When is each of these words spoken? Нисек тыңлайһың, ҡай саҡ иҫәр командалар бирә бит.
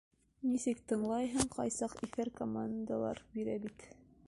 Нисек 0.51 0.79
тыңлайһың, 0.91 1.51
ҡай 1.57 1.75
саҡ 1.77 1.95
иҫәр 2.09 2.33
командалар 2.41 3.25
бирә 3.37 3.59
бит. 3.67 3.89